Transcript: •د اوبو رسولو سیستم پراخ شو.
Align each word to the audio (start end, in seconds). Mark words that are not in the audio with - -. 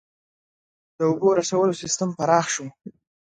•د 0.97 0.99
اوبو 1.09 1.29
رسولو 1.39 1.79
سیستم 1.81 2.09
پراخ 2.17 2.45
شو. 2.53 2.65